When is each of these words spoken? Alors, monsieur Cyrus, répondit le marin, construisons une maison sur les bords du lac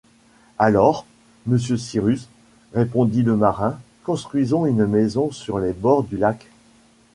Alors, 0.57 1.05
monsieur 1.45 1.77
Cyrus, 1.77 2.27
répondit 2.73 3.21
le 3.21 3.35
marin, 3.35 3.77
construisons 4.03 4.65
une 4.65 4.87
maison 4.87 5.29
sur 5.31 5.59
les 5.59 5.73
bords 5.73 6.01
du 6.01 6.17
lac 6.17 6.47